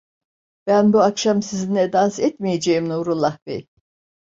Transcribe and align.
Ben 0.67 0.93
Bu 0.93 1.01
akşam 1.01 1.41
sizinle 1.41 1.93
dans 1.93 2.19
etmeyeceğim 2.19 2.89
Nurullah 2.89 3.37
bey. 3.45 3.67